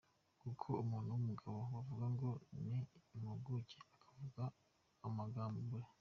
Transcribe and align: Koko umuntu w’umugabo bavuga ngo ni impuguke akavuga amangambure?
Koko 0.41 0.69
umuntu 0.83 1.09
w’umugabo 1.15 1.55
bavuga 1.73 2.05
ngo 2.13 2.29
ni 2.67 2.79
impuguke 3.15 3.77
akavuga 3.93 4.43
amangambure? 5.07 5.87